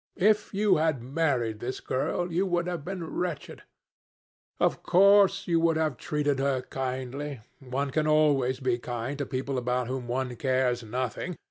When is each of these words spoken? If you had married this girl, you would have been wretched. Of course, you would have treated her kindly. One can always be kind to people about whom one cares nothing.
If 0.17 0.51
you 0.51 0.77
had 0.77 1.03
married 1.03 1.59
this 1.59 1.79
girl, 1.79 2.33
you 2.33 2.47
would 2.47 2.65
have 2.65 2.83
been 2.83 3.03
wretched. 3.05 3.61
Of 4.59 4.81
course, 4.81 5.45
you 5.47 5.59
would 5.59 5.77
have 5.77 5.97
treated 5.97 6.39
her 6.39 6.63
kindly. 6.63 7.41
One 7.59 7.91
can 7.91 8.07
always 8.07 8.59
be 8.59 8.79
kind 8.79 9.15
to 9.19 9.27
people 9.27 9.59
about 9.59 9.85
whom 9.85 10.07
one 10.07 10.35
cares 10.37 10.81
nothing. 10.81 11.37